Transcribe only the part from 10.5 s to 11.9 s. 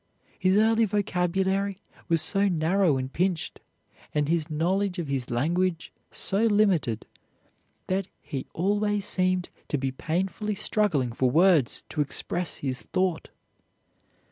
struggling for words